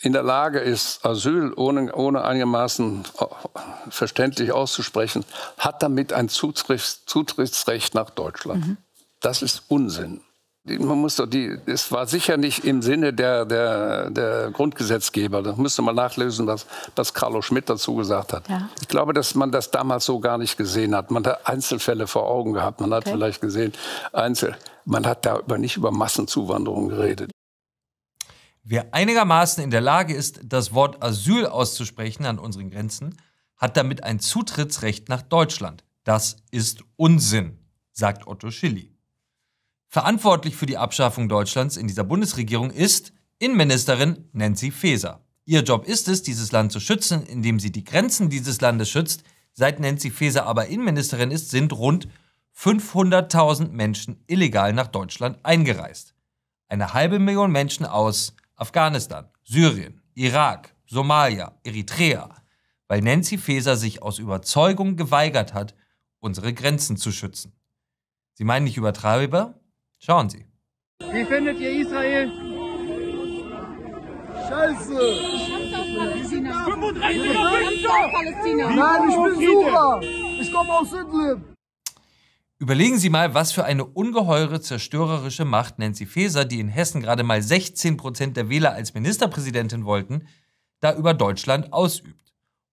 in 0.00 0.12
der 0.12 0.22
Lage 0.22 0.60
ist, 0.60 1.04
Asyl 1.04 1.52
ohne, 1.54 1.92
ohne 1.94 2.24
einigermaßen 2.24 3.04
verständlich 3.88 4.52
auszusprechen, 4.52 5.24
hat 5.58 5.82
damit 5.82 6.12
ein 6.12 6.28
Zutritts, 6.28 7.04
Zutrittsrecht 7.06 7.94
nach 7.94 8.10
Deutschland. 8.10 8.66
Mhm. 8.66 8.76
Das 9.20 9.42
ist 9.42 9.64
Unsinn. 9.68 10.20
Man 10.64 10.98
muss 10.98 11.16
doch 11.16 11.26
die, 11.26 11.58
es 11.64 11.90
war 11.90 12.06
sicher 12.06 12.36
nicht 12.36 12.66
im 12.66 12.82
Sinne 12.82 13.14
der, 13.14 13.46
der, 13.46 14.10
der 14.10 14.50
Grundgesetzgeber. 14.50 15.42
Da 15.42 15.54
müsste 15.56 15.80
man 15.80 15.96
nachlesen, 15.96 16.46
was, 16.46 16.66
was 16.94 17.14
Carlo 17.14 17.40
Schmidt 17.40 17.70
dazu 17.70 17.94
gesagt 17.94 18.34
hat. 18.34 18.46
Ja. 18.48 18.68
Ich 18.80 18.88
glaube, 18.88 19.14
dass 19.14 19.34
man 19.34 19.50
das 19.50 19.70
damals 19.70 20.04
so 20.04 20.20
gar 20.20 20.36
nicht 20.36 20.58
gesehen 20.58 20.94
hat. 20.94 21.10
Man 21.10 21.26
hat 21.26 21.48
Einzelfälle 21.48 22.06
vor 22.06 22.28
Augen 22.28 22.52
gehabt. 22.52 22.80
Man 22.80 22.92
hat 22.92 23.04
okay. 23.06 23.12
vielleicht 23.12 23.40
gesehen, 23.40 23.72
Einzel. 24.12 24.54
Man 24.84 25.06
hat 25.06 25.24
da 25.24 25.36
aber 25.36 25.56
nicht 25.56 25.78
über 25.78 25.90
Massenzuwanderung 25.92 26.90
geredet. 26.90 27.30
Wer 28.62 28.92
einigermaßen 28.92 29.64
in 29.64 29.70
der 29.70 29.80
Lage 29.80 30.14
ist, 30.14 30.40
das 30.44 30.74
Wort 30.74 31.02
Asyl 31.02 31.46
auszusprechen 31.46 32.26
an 32.26 32.38
unseren 32.38 32.70
Grenzen, 32.70 33.16
hat 33.60 33.76
damit 33.76 34.02
ein 34.02 34.18
Zutrittsrecht 34.18 35.08
nach 35.08 35.22
Deutschland. 35.22 35.84
Das 36.02 36.38
ist 36.50 36.82
Unsinn, 36.96 37.58
sagt 37.92 38.26
Otto 38.26 38.50
Schilly. 38.50 38.96
Verantwortlich 39.86 40.56
für 40.56 40.66
die 40.66 40.78
Abschaffung 40.78 41.28
Deutschlands 41.28 41.76
in 41.76 41.86
dieser 41.86 42.04
Bundesregierung 42.04 42.70
ist 42.70 43.12
Innenministerin 43.38 44.28
Nancy 44.32 44.70
Faeser. 44.70 45.20
Ihr 45.44 45.62
Job 45.62 45.86
ist 45.86 46.08
es, 46.08 46.22
dieses 46.22 46.52
Land 46.52 46.72
zu 46.72 46.80
schützen, 46.80 47.24
indem 47.26 47.60
sie 47.60 47.70
die 47.70 47.84
Grenzen 47.84 48.30
dieses 48.30 48.60
Landes 48.60 48.88
schützt. 48.88 49.24
Seit 49.52 49.78
Nancy 49.78 50.10
Faeser 50.10 50.46
aber 50.46 50.66
Innenministerin 50.66 51.30
ist, 51.30 51.50
sind 51.50 51.72
rund 51.72 52.08
500.000 52.56 53.68
Menschen 53.68 54.22
illegal 54.26 54.72
nach 54.72 54.86
Deutschland 54.86 55.38
eingereist. 55.44 56.14
Eine 56.68 56.94
halbe 56.94 57.18
Million 57.18 57.50
Menschen 57.50 57.84
aus 57.84 58.34
Afghanistan, 58.54 59.28
Syrien, 59.44 60.00
Irak, 60.14 60.74
Somalia, 60.86 61.58
Eritrea, 61.64 62.39
weil 62.90 63.02
Nancy 63.02 63.38
Faeser 63.38 63.76
sich 63.76 64.02
aus 64.02 64.18
Überzeugung 64.18 64.96
geweigert 64.96 65.54
hat, 65.54 65.76
unsere 66.18 66.52
Grenzen 66.52 66.96
zu 66.96 67.12
schützen. 67.12 67.52
Sie 68.34 68.42
meinen 68.42 68.64
nicht 68.64 68.76
übertreiber? 68.76 69.60
Schauen 70.00 70.28
Sie. 70.28 70.44
Wie 71.12 71.24
findet 71.24 71.60
ihr 71.60 71.70
Israel? 71.70 72.32
Scheiße! 74.48 74.98
Wir 76.16 76.26
sind 76.26 76.44
da! 76.46 76.64
35 76.64 77.32
Palästina! 78.12 78.70
Nein, 78.70 79.08
ich 79.08 79.16
bin 79.16 79.46
Sucher! 79.46 80.00
Ich 80.40 80.52
komme 80.52 80.72
aus 80.72 80.88
Idlib! 80.88 81.54
Überlegen 82.58 82.98
Sie 82.98 83.08
mal, 83.08 83.34
was 83.34 83.52
für 83.52 83.64
eine 83.64 83.84
ungeheure 83.84 84.60
zerstörerische 84.60 85.44
Macht 85.44 85.78
Nancy 85.78 86.06
Faeser, 86.06 86.44
die 86.44 86.58
in 86.58 86.68
Hessen 86.68 87.02
gerade 87.02 87.22
mal 87.22 87.40
16 87.40 87.96
Prozent 87.96 88.36
der 88.36 88.48
Wähler 88.48 88.72
als 88.72 88.94
Ministerpräsidentin 88.94 89.84
wollten, 89.84 90.26
da 90.80 90.92
über 90.96 91.14
Deutschland 91.14 91.72
ausübt. 91.72 92.29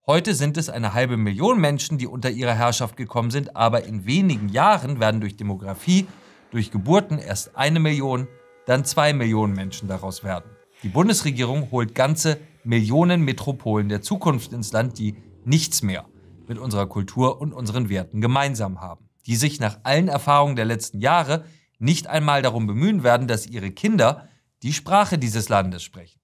Heute 0.09 0.35
sind 0.35 0.55
es 0.55 0.69
eine 0.69 0.93
halbe 0.93 1.17
Million 1.17 1.59
Menschen, 1.59 1.97
die 1.97 2.07
unter 2.07 2.29
ihrer 2.29 2.53
Herrschaft 2.53 2.95
gekommen 2.95 3.29
sind, 3.29 3.57
aber 3.57 3.83
in 3.83 4.05
wenigen 4.05 4.47
Jahren 4.47 5.01
werden 5.01 5.19
durch 5.19 5.35
Demografie, 5.35 6.07
durch 6.49 6.71
Geburten 6.71 7.19
erst 7.19 7.57
eine 7.57 7.81
Million, 7.81 8.29
dann 8.65 8.85
zwei 8.85 9.11
Millionen 9.11 9.51
Menschen 9.51 9.89
daraus 9.89 10.23
werden. 10.23 10.49
Die 10.81 10.87
Bundesregierung 10.87 11.71
holt 11.71 11.93
ganze 11.93 12.39
Millionen 12.63 13.23
Metropolen 13.23 13.89
der 13.89 14.01
Zukunft 14.01 14.53
ins 14.53 14.71
Land, 14.71 14.97
die 14.97 15.17
nichts 15.43 15.81
mehr 15.81 16.05
mit 16.47 16.57
unserer 16.57 16.87
Kultur 16.87 17.41
und 17.41 17.51
unseren 17.51 17.89
Werten 17.89 18.21
gemeinsam 18.21 18.79
haben, 18.79 19.09
die 19.25 19.35
sich 19.35 19.59
nach 19.59 19.79
allen 19.83 20.07
Erfahrungen 20.07 20.55
der 20.55 20.63
letzten 20.63 21.01
Jahre 21.01 21.43
nicht 21.79 22.07
einmal 22.07 22.41
darum 22.41 22.65
bemühen 22.65 23.03
werden, 23.03 23.27
dass 23.27 23.45
ihre 23.45 23.71
Kinder 23.71 24.29
die 24.63 24.71
Sprache 24.71 25.17
dieses 25.17 25.49
Landes 25.49 25.83
sprechen. 25.83 26.21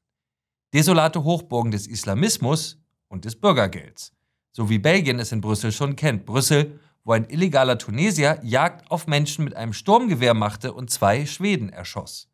Desolate 0.73 1.25
Hochburgen 1.25 1.71
des 1.71 1.85
Islamismus 1.85 2.82
und 3.13 3.25
des 3.25 3.35
Bürgergelds, 3.39 4.11
so 4.51 4.69
wie 4.69 4.79
Belgien 4.79 5.19
es 5.19 5.31
in 5.31 5.39
Brüssel 5.39 5.71
schon 5.71 5.95
kennt. 5.95 6.25
Brüssel, 6.25 6.79
wo 7.03 7.11
ein 7.13 7.25
illegaler 7.25 7.77
Tunesier 7.77 8.39
Jagd 8.43 8.89
auf 8.89 9.05
Menschen 9.05 9.45
mit 9.45 9.55
einem 9.55 9.71
Sturmgewehr 9.71 10.33
machte 10.33 10.73
und 10.73 10.89
zwei 10.89 11.27
Schweden 11.27 11.69
erschoss. 11.69 12.27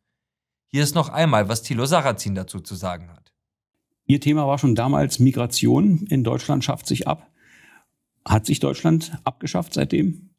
Hier 0.68 0.82
ist 0.82 0.94
noch 0.94 1.10
einmal, 1.10 1.48
was 1.48 1.62
Thilo 1.62 1.84
Sarrazin 1.84 2.34
dazu 2.34 2.60
zu 2.60 2.74
sagen 2.74 3.10
hat. 3.10 3.32
Ihr 4.06 4.20
Thema 4.20 4.46
war 4.46 4.58
schon 4.58 4.74
damals 4.74 5.18
Migration. 5.18 6.06
In 6.06 6.24
Deutschland 6.24 6.64
schafft 6.64 6.86
sich 6.86 7.06
ab. 7.06 7.30
Hat 8.24 8.46
sich 8.46 8.58
Deutschland 8.58 9.12
abgeschafft 9.24 9.74
seitdem? 9.74 10.30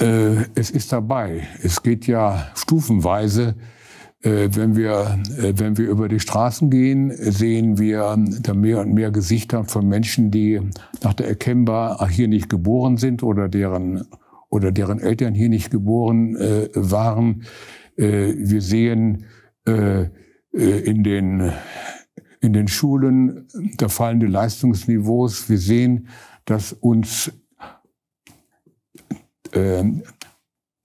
Äh, 0.00 0.46
es 0.54 0.70
ist 0.70 0.92
dabei. 0.92 1.46
Es 1.62 1.82
geht 1.82 2.06
ja 2.06 2.50
stufenweise. 2.54 3.54
Äh, 4.24 4.56
wenn, 4.56 4.74
wir, 4.74 5.18
äh, 5.38 5.52
wenn 5.56 5.76
wir 5.76 5.88
über 5.88 6.08
die 6.08 6.18
Straßen 6.18 6.70
gehen, 6.70 7.12
sehen 7.14 7.78
wir 7.78 8.16
da 8.40 8.54
mehr 8.54 8.80
und 8.80 8.94
mehr 8.94 9.10
Gesichter 9.10 9.64
von 9.64 9.86
Menschen, 9.86 10.30
die 10.30 10.60
nach 11.02 11.12
der 11.12 11.28
erkennbar 11.28 12.08
hier 12.08 12.28
nicht 12.28 12.48
geboren 12.48 12.96
sind 12.96 13.22
oder 13.22 13.48
deren, 13.48 14.06
oder 14.48 14.72
deren 14.72 14.98
Eltern 14.98 15.34
hier 15.34 15.50
nicht 15.50 15.70
geboren 15.70 16.36
äh, 16.36 16.68
waren. 16.74 17.44
Wir 17.96 18.60
sehen 18.60 19.26
in 19.64 21.04
den, 21.04 21.52
in 22.40 22.52
den 22.52 22.66
Schulen 22.66 23.46
da 23.76 23.88
fallende 23.88 24.26
Leistungsniveaus. 24.26 25.48
Wir 25.48 25.58
sehen, 25.58 26.08
dass 26.44 26.72
uns 26.72 27.30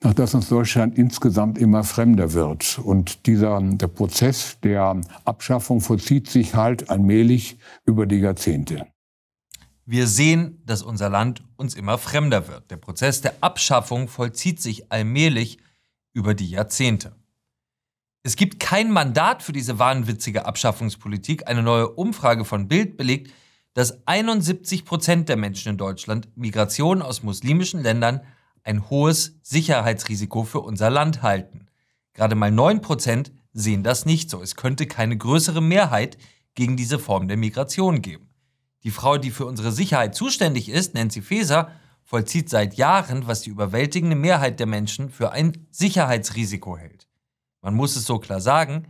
nach 0.01 0.13
dass 0.13 0.33
uns 0.33 0.47
Deutschland 0.47 0.97
insgesamt 0.97 1.57
immer 1.57 1.83
fremder 1.83 2.33
wird. 2.33 2.79
Und 2.79 3.25
dieser 3.25 3.59
der 3.61 3.87
Prozess 3.87 4.57
der 4.63 5.01
Abschaffung 5.25 5.81
vollzieht 5.81 6.29
sich 6.29 6.55
halt 6.55 6.89
allmählich 6.89 7.57
über 7.85 8.05
die 8.05 8.19
Jahrzehnte. 8.19 8.87
Wir 9.85 10.07
sehen, 10.07 10.61
dass 10.65 10.83
unser 10.83 11.09
Land 11.09 11.43
uns 11.57 11.73
immer 11.73 11.97
fremder 11.97 12.47
wird. 12.47 12.69
Der 12.71 12.77
Prozess 12.77 13.21
der 13.21 13.33
Abschaffung 13.41 14.07
vollzieht 14.07 14.61
sich 14.61 14.91
allmählich 14.91 15.57
über 16.13 16.33
die 16.33 16.49
Jahrzehnte. 16.49 17.15
Es 18.21 18.35
gibt 18.35 18.59
kein 18.59 18.91
Mandat 18.91 19.43
für 19.43 19.53
diese 19.53 19.79
wahnwitzige 19.79 20.45
Abschaffungspolitik. 20.45 21.47
Eine 21.47 21.63
neue 21.63 21.89
Umfrage 21.89 22.45
von 22.45 22.67
Bild 22.67 22.97
belegt, 22.97 23.31
dass 23.73 24.05
71 24.07 24.85
Prozent 24.85 25.29
der 25.29 25.37
Menschen 25.37 25.69
in 25.69 25.77
Deutschland 25.77 26.27
Migration 26.35 27.01
aus 27.01 27.23
muslimischen 27.23 27.81
Ländern 27.81 28.21
ein 28.69 28.89
hohes 28.91 29.33
Sicherheitsrisiko 29.41 30.43
für 30.43 30.59
unser 30.59 30.91
Land 30.91 31.23
halten. 31.23 31.65
Gerade 32.13 32.35
mal 32.35 32.51
9 32.51 32.81
Prozent 32.81 33.31
sehen 33.51 33.83
das 33.83 34.05
nicht 34.05 34.29
so. 34.29 34.43
Es 34.43 34.55
könnte 34.55 34.85
keine 34.85 35.17
größere 35.17 35.59
Mehrheit 35.59 36.19
gegen 36.53 36.77
diese 36.77 36.99
Form 36.99 37.27
der 37.27 37.37
Migration 37.37 38.03
geben. 38.03 38.29
Die 38.83 38.91
Frau, 38.91 39.17
die 39.17 39.31
für 39.31 39.47
unsere 39.47 39.71
Sicherheit 39.71 40.13
zuständig 40.13 40.69
ist, 40.69 40.93
Nancy 40.93 41.23
Faeser, 41.23 41.71
vollzieht 42.03 42.49
seit 42.49 42.75
Jahren, 42.75 43.25
was 43.25 43.41
die 43.41 43.49
überwältigende 43.49 44.15
Mehrheit 44.15 44.59
der 44.59 44.67
Menschen 44.67 45.09
für 45.09 45.31
ein 45.31 45.67
Sicherheitsrisiko 45.71 46.77
hält. 46.77 47.07
Man 47.61 47.73
muss 47.73 47.95
es 47.95 48.05
so 48.05 48.19
klar 48.19 48.39
sagen, 48.39 48.87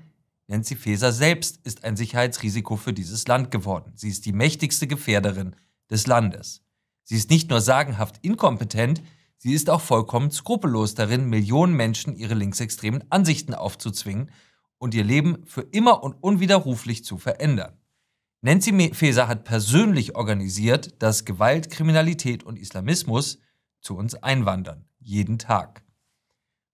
Nancy 0.48 0.76
Faeser 0.76 1.14
selbst 1.14 1.60
ist 1.64 1.86
ein 1.86 1.96
Sicherheitsrisiko 1.96 2.76
für 2.76 2.92
dieses 2.92 3.26
Land 3.28 3.50
geworden. 3.50 3.94
Sie 3.96 4.10
ist 4.10 4.26
die 4.26 4.34
mächtigste 4.34 4.88
Gefährderin 4.88 5.56
des 5.90 6.06
Landes. 6.06 6.64
Sie 7.04 7.16
ist 7.16 7.30
nicht 7.30 7.50
nur 7.50 7.62
sagenhaft 7.62 8.18
inkompetent, 8.24 9.02
sie 9.40 9.54
ist 9.54 9.70
auch 9.72 9.82
vollkommen 9.82 10.30
skrupellos 10.30 10.94
darin, 10.94 11.28
Millionen 11.28 11.74
Menschen 11.74 12.16
ihre 12.16 12.36
linksextremen 12.36 13.04
Ansichten 13.10 13.56
aufzuzwingen 13.56 14.30
und 14.78 14.94
ihr 14.94 15.04
Leben 15.04 15.46
für 15.46 15.62
immer 15.62 16.04
und 16.04 16.16
unwiderruflich 16.22 17.04
zu 17.04 17.18
verändern. 17.18 17.80
Nancy 18.42 18.94
Faeser 18.94 19.28
hat 19.28 19.44
persönlich 19.44 20.16
organisiert, 20.16 21.02
dass 21.02 21.26
Gewalt, 21.26 21.70
Kriminalität 21.70 22.44
und 22.44 22.58
Islamismus 22.58 23.40
zu 23.82 23.98
uns 23.98 24.16
einwandern. 24.16 24.86
Jeden 25.00 25.40
Tag. 25.40 25.84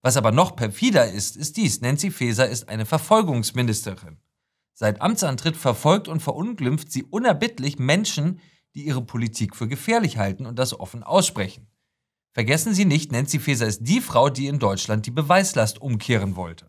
Was 0.02 0.18
aber 0.18 0.32
noch 0.32 0.56
perfider 0.56 1.12
ist, 1.12 1.36
ist 1.36 1.58
dies. 1.58 1.82
Nancy 1.82 2.12
Faeser 2.12 2.48
ist 2.48 2.70
eine 2.70 2.86
Verfolgungsministerin. 2.86 4.18
Seit 4.74 5.02
Amtsantritt 5.02 5.58
verfolgt 5.58 6.08
und 6.08 6.22
verunglimpft 6.22 6.92
sie 6.92 7.04
unerbittlich 7.04 7.80
Menschen, 7.80 8.40
die 8.76 8.86
ihre 8.86 9.02
Politik 9.02 9.56
für 9.56 9.68
gefährlich 9.68 10.18
halten 10.18 10.46
und 10.46 10.60
das 10.60 10.80
offen 10.80 11.02
aussprechen. 11.02 11.66
Vergessen 12.36 12.74
Sie 12.74 12.84
nicht, 12.84 13.14
Nancy 13.14 13.40
Faeser 13.40 13.66
ist 13.66 13.84
die 13.84 14.02
Frau, 14.02 14.30
die 14.30 14.48
in 14.48 14.60
Deutschland 14.60 15.06
die 15.06 15.12
Beweislast 15.12 15.82
umkehren 15.82 16.36
wollte. 16.36 16.68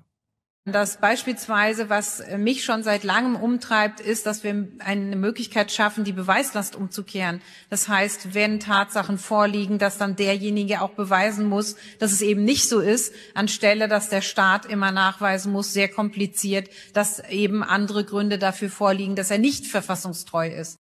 Das 0.64 1.00
beispielsweise, 1.00 1.90
was 1.90 2.22
mich 2.38 2.64
schon 2.64 2.84
seit 2.84 3.02
langem 3.02 3.34
umtreibt, 3.34 3.98
ist, 3.98 4.26
dass 4.26 4.44
wir 4.44 4.68
eine 4.78 5.16
Möglichkeit 5.16 5.72
schaffen, 5.72 6.04
die 6.04 6.12
Beweislast 6.12 6.76
umzukehren. 6.76 7.40
Das 7.68 7.88
heißt, 7.88 8.32
wenn 8.32 8.60
Tatsachen 8.60 9.18
vorliegen, 9.18 9.78
dass 9.78 9.98
dann 9.98 10.14
derjenige 10.14 10.82
auch 10.82 10.90
beweisen 10.90 11.48
muss, 11.48 11.74
dass 11.98 12.12
es 12.12 12.22
eben 12.22 12.44
nicht 12.44 12.68
so 12.68 12.78
ist, 12.78 13.12
anstelle, 13.34 13.88
dass 13.88 14.08
der 14.08 14.22
Staat 14.22 14.66
immer 14.66 14.92
nachweisen 14.92 15.50
muss, 15.50 15.72
sehr 15.72 15.88
kompliziert, 15.88 16.68
dass 16.92 17.18
eben 17.28 17.64
andere 17.64 18.04
Gründe 18.04 18.38
dafür 18.38 18.70
vorliegen, 18.70 19.16
dass 19.16 19.32
er 19.32 19.38
nicht 19.38 19.66
verfassungstreu 19.66 20.48
ist. 20.48 20.78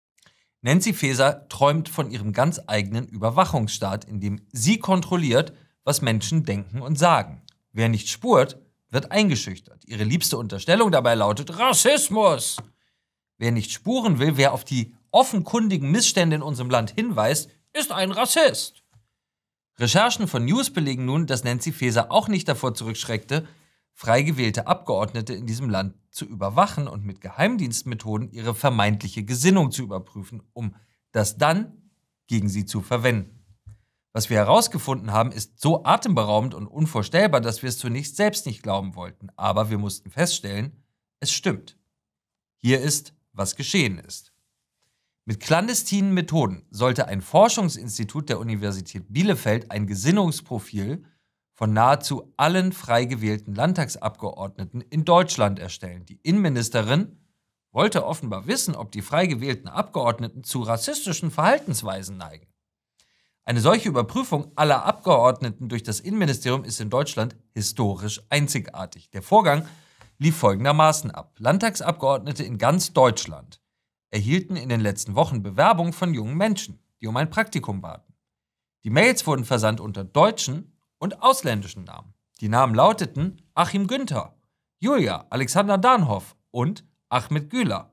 Nancy 0.63 0.93
Faeser 0.93 1.45
träumt 1.49 1.89
von 1.89 2.09
ihrem 2.09 2.31
ganz 2.31 2.61
eigenen 2.67 3.05
Überwachungsstaat, 3.05 4.05
in 4.05 4.21
dem 4.21 4.41
sie 4.53 4.79
kontrolliert, 4.79 5.51
was 5.83 6.01
Menschen 6.01 6.45
denken 6.45 6.81
und 6.81 6.97
sagen. 6.97 7.41
Wer 7.73 7.89
nicht 7.89 8.07
spurt, 8.07 8.57
wird 8.89 9.11
eingeschüchtert. 9.11 9.83
Ihre 9.85 10.05
liebste 10.05 10.37
Unterstellung 10.37 10.89
dabei 10.89 11.15
lautet 11.15 11.59
Rassismus. 11.59 12.57
Wer 13.37 13.51
nicht 13.51 13.71
spuren 13.73 14.19
will, 14.19 14.37
wer 14.37 14.53
auf 14.53 14.63
die 14.63 14.93
offenkundigen 15.11 15.91
Missstände 15.91 16.37
in 16.37 16.41
unserem 16.41 16.69
Land 16.69 16.91
hinweist, 16.91 17.49
ist 17.73 17.91
ein 17.91 18.11
Rassist. 18.11 18.83
Recherchen 19.79 20.29
von 20.29 20.45
News 20.45 20.69
belegen 20.69 21.03
nun, 21.03 21.27
dass 21.27 21.43
Nancy 21.43 21.73
Faeser 21.73 22.09
auch 22.09 22.29
nicht 22.29 22.47
davor 22.47 22.73
zurückschreckte, 22.73 23.45
frei 23.93 24.23
gewählte 24.23 24.67
Abgeordnete 24.67 25.33
in 25.33 25.45
diesem 25.45 25.69
Land 25.69 25.95
zu 26.11 26.25
überwachen 26.25 26.87
und 26.87 27.05
mit 27.05 27.21
Geheimdienstmethoden 27.21 28.31
ihre 28.31 28.55
vermeintliche 28.55 29.23
Gesinnung 29.23 29.71
zu 29.71 29.83
überprüfen, 29.83 30.43
um 30.53 30.75
das 31.11 31.37
dann 31.37 31.91
gegen 32.27 32.49
sie 32.49 32.65
zu 32.65 32.81
verwenden. 32.81 33.43
Was 34.13 34.29
wir 34.29 34.37
herausgefunden 34.37 35.11
haben, 35.11 35.31
ist 35.31 35.59
so 35.59 35.83
atemberaubend 35.85 36.53
und 36.53 36.67
unvorstellbar, 36.67 37.41
dass 37.41 37.63
wir 37.63 37.69
es 37.69 37.79
zunächst 37.79 38.15
selbst 38.15 38.45
nicht 38.45 38.61
glauben 38.61 38.95
wollten. 38.95 39.29
Aber 39.35 39.71
wir 39.71 39.79
mussten 39.79 40.11
feststellen, 40.11 40.83
es 41.19 41.31
stimmt. 41.31 41.79
Hier 42.57 42.79
ist, 42.79 43.15
was 43.31 43.55
geschehen 43.55 43.97
ist. 43.97 44.33
Mit 45.25 45.39
clandestinen 45.39 46.13
Methoden 46.13 46.65
sollte 46.69 47.07
ein 47.07 47.21
Forschungsinstitut 47.21 48.29
der 48.29 48.39
Universität 48.39 49.05
Bielefeld 49.07 49.71
ein 49.71 49.87
Gesinnungsprofil 49.87 51.05
von 51.53 51.73
nahezu 51.73 52.33
allen 52.37 52.71
frei 52.71 53.05
gewählten 53.05 53.53
Landtagsabgeordneten 53.53 54.81
in 54.81 55.05
Deutschland 55.05 55.59
erstellen. 55.59 56.05
Die 56.05 56.19
Innenministerin 56.23 57.19
wollte 57.71 58.05
offenbar 58.05 58.47
wissen, 58.47 58.75
ob 58.75 58.91
die 58.91 59.01
frei 59.01 59.27
gewählten 59.27 59.67
Abgeordneten 59.67 60.43
zu 60.43 60.61
rassistischen 60.61 61.31
Verhaltensweisen 61.31 62.17
neigen. 62.17 62.47
Eine 63.45 63.59
solche 63.59 63.89
Überprüfung 63.89 64.51
aller 64.55 64.85
Abgeordneten 64.85 65.67
durch 65.67 65.83
das 65.83 65.99
Innenministerium 65.99 66.63
ist 66.63 66.79
in 66.79 66.89
Deutschland 66.89 67.35
historisch 67.53 68.21
einzigartig. 68.29 69.09
Der 69.11 69.21
Vorgang 69.21 69.67
lief 70.17 70.37
folgendermaßen 70.37 71.11
ab. 71.11 71.35
Landtagsabgeordnete 71.39 72.43
in 72.43 72.57
ganz 72.57 72.93
Deutschland 72.93 73.59
erhielten 74.11 74.55
in 74.55 74.69
den 74.69 74.79
letzten 74.79 75.15
Wochen 75.15 75.43
Bewerbungen 75.43 75.91
von 75.91 76.13
jungen 76.13 76.37
Menschen, 76.37 76.79
die 77.01 77.07
um 77.07 77.17
ein 77.17 77.29
Praktikum 77.29 77.81
baten. 77.81 78.13
Die 78.85 78.89
Mails 78.89 79.27
wurden 79.27 79.43
versandt 79.43 79.81
unter 79.81 80.03
deutschen 80.03 80.72
und 81.03 81.21
ausländischen 81.21 81.83
Namen. 81.83 82.13
Die 82.39 82.47
Namen 82.47 82.75
lauteten 82.75 83.41
Achim 83.55 83.87
Günther, 83.87 84.37
Julia 84.79 85.27
Alexander 85.29 85.77
Danhoff 85.77 86.37
und 86.49 86.85
Ahmed 87.09 87.49
Güler, 87.49 87.91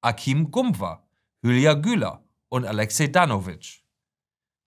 Akim 0.00 0.50
Gumwa, 0.50 1.06
Hülya 1.42 1.74
Güler 1.74 2.24
und 2.48 2.64
Alexei 2.64 3.08
Danovic. 3.08 3.84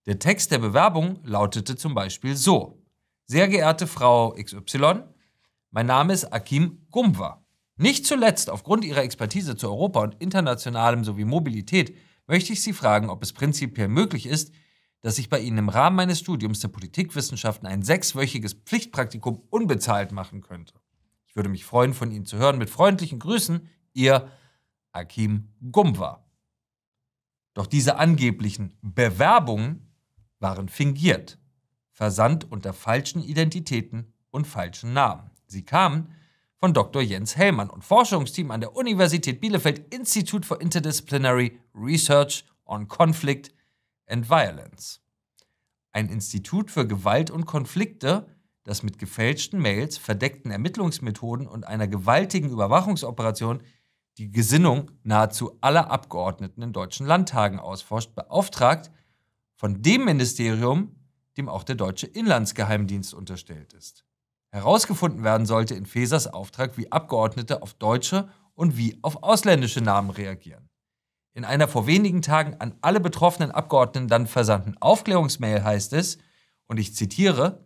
Der 0.05 0.19
Text 0.19 0.51
der 0.51 0.59
Bewerbung 0.59 1.21
lautete 1.23 1.75
zum 1.75 1.95
Beispiel 1.95 2.35
so: 2.35 2.85
Sehr 3.25 3.47
geehrte 3.47 3.87
Frau 3.87 4.35
XY, 4.35 5.05
mein 5.71 5.87
Name 5.87 6.13
ist 6.13 6.25
Akim 6.25 6.85
Gumwa. 6.91 7.43
Nicht 7.77 8.05
zuletzt 8.05 8.51
aufgrund 8.51 8.85
Ihrer 8.85 9.01
Expertise 9.01 9.55
zu 9.57 9.67
Europa 9.67 10.01
und 10.01 10.21
internationalem 10.21 11.03
sowie 11.03 11.25
Mobilität 11.25 11.97
möchte 12.27 12.53
ich 12.53 12.61
Sie 12.61 12.73
fragen, 12.73 13.09
ob 13.09 13.23
es 13.23 13.33
prinzipiell 13.33 13.87
möglich 13.87 14.27
ist, 14.27 14.53
dass 15.01 15.17
ich 15.17 15.29
bei 15.29 15.39
Ihnen 15.39 15.57
im 15.57 15.69
Rahmen 15.69 15.95
meines 15.95 16.19
Studiums 16.19 16.59
der 16.59 16.67
Politikwissenschaften 16.69 17.67
ein 17.67 17.81
sechswöchiges 17.81 18.53
Pflichtpraktikum 18.53 19.41
unbezahlt 19.49 20.11
machen 20.11 20.41
könnte. 20.41 20.75
Ich 21.27 21.35
würde 21.35 21.49
mich 21.49 21.65
freuen, 21.65 21.93
von 21.93 22.11
Ihnen 22.11 22.25
zu 22.25 22.37
hören. 22.37 22.57
Mit 22.57 22.69
freundlichen 22.69 23.19
Grüßen, 23.19 23.67
ihr 23.93 24.29
Akim 24.91 25.49
Gumwa. 25.71 26.25
Doch 27.53 27.67
diese 27.67 27.97
angeblichen 27.97 28.77
Bewerbungen 28.81 29.91
waren 30.39 30.69
fingiert, 30.69 31.37
versandt 31.91 32.49
unter 32.49 32.73
falschen 32.73 33.23
Identitäten 33.23 34.13
und 34.29 34.47
falschen 34.47 34.93
Namen. 34.93 35.31
Sie 35.47 35.63
kamen 35.63 36.13
von 36.57 36.73
Dr. 36.73 37.01
Jens 37.01 37.35
Hellmann 37.35 37.69
und 37.69 37.83
Forschungsteam 37.83 38.51
an 38.51 38.61
der 38.61 38.75
Universität 38.75 39.41
Bielefeld 39.41 39.93
Institute 39.93 40.45
for 40.45 40.61
Interdisciplinary 40.61 41.59
Research 41.73 42.45
on 42.65 42.87
Conflict 42.87 43.51
and 44.11 44.29
Violence. 44.29 45.01
Ein 45.91 46.09
Institut 46.09 46.71
für 46.71 46.87
Gewalt 46.87 47.31
und 47.31 47.45
Konflikte, 47.45 48.27
das 48.63 48.83
mit 48.83 48.99
gefälschten 48.99 49.59
Mails, 49.59 49.97
verdeckten 49.97 50.51
Ermittlungsmethoden 50.51 51.47
und 51.47 51.65
einer 51.65 51.87
gewaltigen 51.87 52.49
Überwachungsoperation 52.49 53.61
die 54.17 54.31
Gesinnung 54.31 54.91
nahezu 55.03 55.57
aller 55.61 55.89
Abgeordneten 55.89 56.61
in 56.61 56.73
deutschen 56.73 57.05
Landtagen 57.05 57.59
ausforscht, 57.59 58.13
beauftragt 58.13 58.91
von 59.55 59.81
dem 59.81 60.05
Ministerium, 60.05 60.95
dem 61.37 61.49
auch 61.49 61.63
der 61.63 61.75
deutsche 61.75 62.07
Inlandsgeheimdienst 62.07 63.13
unterstellt 63.13 63.73
ist. 63.73 64.05
Herausgefunden 64.49 65.23
werden 65.23 65.45
sollte 65.45 65.75
in 65.75 65.85
Fesers 65.85 66.27
Auftrag, 66.27 66.77
wie 66.77 66.91
Abgeordnete 66.91 67.61
auf 67.61 67.73
deutsche 67.73 68.29
und 68.53 68.75
wie 68.75 68.99
auf 69.01 69.23
ausländische 69.23 69.81
Namen 69.81 70.09
reagieren. 70.09 70.70
In 71.33 71.45
einer 71.45 71.67
vor 71.67 71.87
wenigen 71.87 72.21
Tagen 72.21 72.55
an 72.59 72.75
alle 72.81 72.99
betroffenen 72.99 73.51
Abgeordneten 73.51 74.07
dann 74.07 74.27
versandten 74.27 74.75
Aufklärungsmail 74.79 75.63
heißt 75.63 75.93
es, 75.93 76.17
und 76.67 76.77
ich 76.77 76.95
zitiere, 76.95 77.65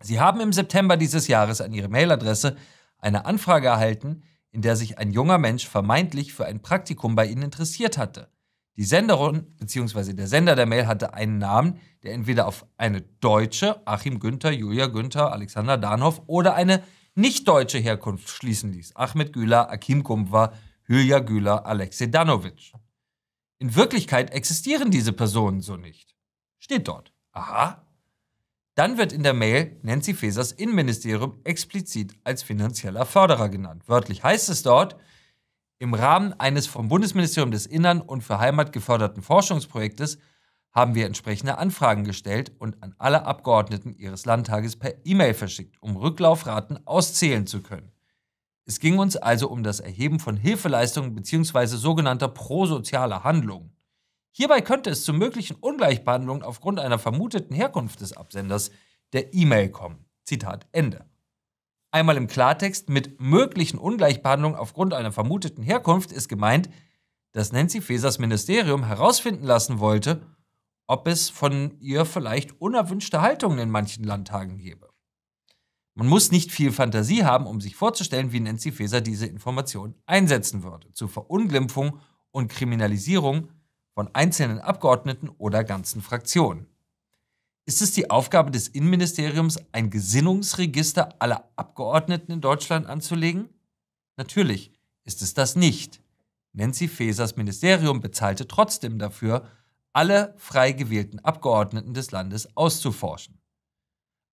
Sie 0.00 0.20
haben 0.20 0.40
im 0.40 0.52
September 0.52 0.96
dieses 0.96 1.28
Jahres 1.28 1.60
an 1.60 1.72
Ihre 1.72 1.88
Mailadresse 1.88 2.56
eine 2.98 3.24
Anfrage 3.24 3.68
erhalten, 3.68 4.22
in 4.50 4.62
der 4.62 4.76
sich 4.76 4.98
ein 4.98 5.12
junger 5.12 5.38
Mensch 5.38 5.66
vermeintlich 5.66 6.32
für 6.32 6.44
ein 6.44 6.60
Praktikum 6.60 7.14
bei 7.14 7.26
Ihnen 7.26 7.42
interessiert 7.42 7.98
hatte. 7.98 8.28
Die 8.76 8.84
Senderin 8.84 9.54
bzw. 9.58 10.14
der 10.14 10.26
Sender 10.26 10.56
der 10.56 10.66
Mail 10.66 10.86
hatte 10.86 11.14
einen 11.14 11.38
Namen, 11.38 11.78
der 12.02 12.14
entweder 12.14 12.46
auf 12.46 12.66
eine 12.76 13.02
deutsche, 13.02 13.86
Achim 13.86 14.18
Günther, 14.18 14.50
Julia 14.50 14.86
Günther, 14.86 15.32
Alexander 15.32 15.76
Danhoff 15.76 16.22
oder 16.26 16.54
eine 16.54 16.82
nicht 17.14 17.46
deutsche 17.46 17.78
Herkunft 17.78 18.28
schließen 18.30 18.72
ließ. 18.72 18.96
Ahmed 18.96 19.32
Güler, 19.32 19.70
Akim 19.70 20.02
Kumwa, 20.02 20.52
Hülya 20.84 21.18
Güler, 21.18 21.66
Alexei 21.66 22.06
Danovic. 22.06 22.72
In 23.62 23.76
Wirklichkeit 23.76 24.32
existieren 24.32 24.90
diese 24.90 25.12
Personen 25.12 25.60
so 25.60 25.76
nicht. 25.76 26.16
Steht 26.58 26.88
dort. 26.88 27.12
Aha. 27.30 27.86
Dann 28.74 28.98
wird 28.98 29.12
in 29.12 29.22
der 29.22 29.34
Mail 29.34 29.78
Nancy 29.82 30.14
Fasers 30.14 30.50
Innenministerium 30.50 31.38
explizit 31.44 32.12
als 32.24 32.42
finanzieller 32.42 33.06
Förderer 33.06 33.48
genannt. 33.48 33.84
Wörtlich 33.86 34.24
heißt 34.24 34.48
es 34.48 34.64
dort, 34.64 34.96
im 35.78 35.94
Rahmen 35.94 36.32
eines 36.40 36.66
vom 36.66 36.88
Bundesministerium 36.88 37.52
des 37.52 37.66
Innern 37.66 38.00
und 38.00 38.22
für 38.22 38.40
Heimat 38.40 38.72
geförderten 38.72 39.22
Forschungsprojektes 39.22 40.18
haben 40.72 40.96
wir 40.96 41.06
entsprechende 41.06 41.58
Anfragen 41.58 42.02
gestellt 42.02 42.50
und 42.58 42.82
an 42.82 42.96
alle 42.98 43.26
Abgeordneten 43.26 43.94
ihres 43.94 44.24
Landtages 44.24 44.74
per 44.74 45.06
E-Mail 45.06 45.34
verschickt, 45.34 45.80
um 45.80 45.96
Rücklaufraten 45.96 46.84
auszählen 46.84 47.46
zu 47.46 47.62
können. 47.62 47.92
Es 48.64 48.78
ging 48.78 48.98
uns 48.98 49.16
also 49.16 49.48
um 49.48 49.62
das 49.62 49.80
Erheben 49.80 50.20
von 50.20 50.36
Hilfeleistungen 50.36 51.14
bzw. 51.14 51.66
sogenannter 51.66 52.28
prosozialer 52.28 53.24
Handlungen. 53.24 53.76
Hierbei 54.30 54.60
könnte 54.60 54.90
es 54.90 55.04
zu 55.04 55.12
möglichen 55.12 55.56
Ungleichbehandlungen 55.56 56.42
aufgrund 56.42 56.80
einer 56.80 56.98
vermuteten 56.98 57.54
Herkunft 57.54 58.00
des 58.00 58.16
Absenders 58.16 58.70
der 59.12 59.34
E-Mail 59.34 59.68
kommen. 59.68 60.06
Zitat 60.24 60.66
Ende. 60.72 61.04
Einmal 61.90 62.16
im 62.16 62.28
Klartext, 62.28 62.88
mit 62.88 63.20
möglichen 63.20 63.78
Ungleichbehandlungen 63.78 64.58
aufgrund 64.58 64.94
einer 64.94 65.12
vermuteten 65.12 65.62
Herkunft 65.62 66.10
ist 66.10 66.28
gemeint, 66.28 66.70
dass 67.32 67.52
Nancy 67.52 67.82
Fasers 67.82 68.18
Ministerium 68.18 68.84
herausfinden 68.84 69.44
lassen 69.44 69.78
wollte, 69.78 70.26
ob 70.86 71.06
es 71.06 71.28
von 71.28 71.78
ihr 71.80 72.06
vielleicht 72.06 72.60
unerwünschte 72.60 73.20
Haltungen 73.20 73.58
in 73.58 73.70
manchen 73.70 74.04
Landtagen 74.04 74.56
gäbe. 74.56 74.91
Man 75.94 76.06
muss 76.06 76.30
nicht 76.30 76.50
viel 76.50 76.72
Fantasie 76.72 77.24
haben, 77.24 77.46
um 77.46 77.60
sich 77.60 77.76
vorzustellen, 77.76 78.32
wie 78.32 78.40
Nancy 78.40 78.72
Faeser 78.72 79.02
diese 79.02 79.26
Information 79.26 79.94
einsetzen 80.06 80.62
würde. 80.62 80.90
Zur 80.92 81.08
Verunglimpfung 81.08 81.98
und 82.30 82.48
Kriminalisierung 82.48 83.48
von 83.94 84.08
einzelnen 84.14 84.58
Abgeordneten 84.58 85.28
oder 85.28 85.64
ganzen 85.64 86.00
Fraktionen. 86.00 86.66
Ist 87.66 87.82
es 87.82 87.92
die 87.92 88.10
Aufgabe 88.10 88.50
des 88.50 88.68
Innenministeriums, 88.68 89.58
ein 89.72 89.90
Gesinnungsregister 89.90 91.20
aller 91.20 91.50
Abgeordneten 91.56 92.32
in 92.32 92.40
Deutschland 92.40 92.86
anzulegen? 92.86 93.50
Natürlich 94.16 94.72
ist 95.04 95.20
es 95.20 95.34
das 95.34 95.56
nicht. 95.56 96.00
Nancy 96.54 96.88
Fasers 96.88 97.36
Ministerium 97.36 98.00
bezahlte 98.00 98.48
trotzdem 98.48 98.98
dafür, 98.98 99.46
alle 99.92 100.34
frei 100.38 100.72
gewählten 100.72 101.18
Abgeordneten 101.20 101.92
des 101.92 102.10
Landes 102.10 102.56
auszuforschen. 102.56 103.41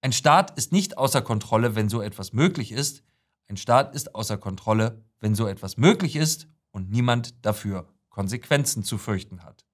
Ein 0.02 0.14
Staat 0.14 0.58
ist 0.58 0.72
nicht 0.72 0.98
außer 0.98 1.22
Kontrolle, 1.22 1.76
wenn 1.76 1.90
so 1.90 2.02
etwas 2.02 2.32
möglich 2.34 2.72
ist. 2.72 3.04
Ein 3.48 3.58
Staat 3.58 3.96
ist 3.96 4.16
außer 4.16 4.38
Kontrolle, 4.38 5.04
wenn 5.20 5.36
so 5.36 5.48
etwas 5.48 5.78
möglich 5.78 6.16
ist 6.16 6.48
und 6.72 6.90
niemand 6.90 7.46
dafür 7.46 7.90
Konsequenzen 8.10 8.84
zu 8.84 8.98
fürchten 8.98 9.44
hat. 9.44 9.66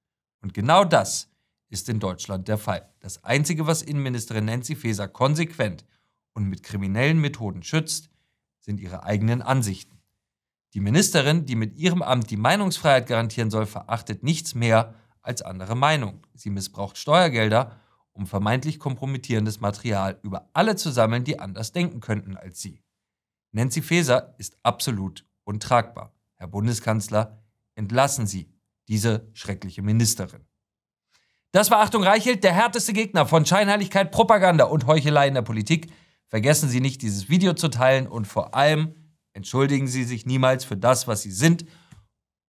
Und 0.42 0.54
genau 0.54 0.84
das 0.84 1.30
ist 1.70 1.90
in 1.90 2.00
Deutschland 2.00 2.48
der 2.48 2.58
Fall. 2.58 2.90
Das 3.00 3.24
Einzige, 3.24 3.68
was 3.68 3.82
Innenministerin 3.82 4.46
Nancy 4.46 4.76
Faeser 4.76 5.08
konsequent 5.08 5.86
und 6.34 6.46
mit 6.46 6.64
kriminellen 6.64 7.20
Methoden 7.20 7.64
schützt, 7.64 8.10
sind 8.60 8.80
ihre 8.80 9.04
eigenen 9.04 9.42
Ansichten. 9.42 10.02
Die 10.74 10.80
Ministerin, 10.82 11.46
die 11.46 11.56
mit 11.56 11.76
ihrem 11.76 12.02
Amt 12.02 12.30
die 12.32 12.38
Meinungsfreiheit 12.38 13.08
garantieren 13.08 13.52
soll, 13.52 13.66
verachtet 13.66 14.24
nichts 14.24 14.56
mehr 14.56 14.94
als 15.22 15.42
andere 15.42 15.76
Meinung. 15.76 16.22
Sie 16.34 16.50
missbraucht 16.50 16.98
Steuergelder, 16.98 17.80
um 18.15 18.25
vermeintlich 18.25 18.80
kompromittierendes 18.80 19.60
Material 19.60 20.19
über 20.23 20.49
alle 20.54 20.75
zu 20.75 20.89
sammeln, 20.89 21.23
die 21.23 21.39
anders 21.39 21.73
denken 21.73 21.99
könnten 21.99 22.38
als 22.38 22.62
sie. 22.62 22.82
Nancy 23.51 23.82
Faeser 23.82 24.36
ist 24.38 24.58
absolut 24.63 25.25
untragbar. 25.43 26.13
Herr 26.36 26.47
Bundeskanzler, 26.47 27.43
entlassen 27.75 28.25
Sie 28.25 28.49
diese 28.88 29.30
schreckliche 29.34 29.82
Ministerin. 29.82 30.45
Das 31.51 31.71
war 31.71 31.80
Achtung 31.80 32.04
Reichelt, 32.04 32.43
der 32.43 32.54
härteste 32.54 32.93
Gegner 32.93 33.25
von 33.25 33.45
Scheinheiligkeit, 33.45 34.12
Propaganda 34.12 34.65
und 34.65 34.88
Heuchelei 34.88 35.28
in 35.28 35.34
der 35.34 35.41
Politik. 35.41 35.91
Vergessen 36.28 36.69
Sie 36.69 36.82
nicht, 36.82 37.01
dieses 37.01 37.30
Video 37.30 37.54
zu 37.54 37.69
teilen 37.69 38.08
und 38.08 38.25
vor 38.25 38.56
allem 38.56 38.95
entschuldigen 39.34 39.88
Sie 39.88 40.04
sich 40.04 40.25
niemals 40.25 40.65
für 40.65 40.78
das, 40.78 41.08
was 41.08 41.21
Sie 41.21 41.32
sind 41.32 41.65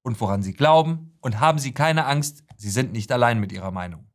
und 0.02 0.20
woran 0.20 0.42
Sie 0.42 0.55
glauben 0.55 1.16
und 1.20 1.40
haben 1.40 1.59
Sie 1.59 1.72
keine 1.72 2.07
Angst, 2.07 2.44
Sie 2.57 2.70
sind 2.70 2.92
nicht 2.92 3.12
allein 3.12 3.38
mit 3.38 3.52
Ihrer 3.52 3.70
Meinung. 3.70 4.09